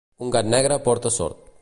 [0.27, 1.47] Un gat negre porta sort.